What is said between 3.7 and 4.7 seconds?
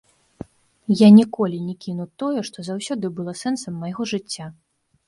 майго жыцця.